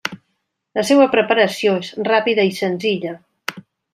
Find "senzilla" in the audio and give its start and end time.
2.63-3.15